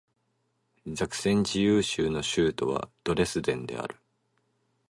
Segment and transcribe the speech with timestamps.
[0.87, 3.97] ザクセン自由州の州都はドレスデンである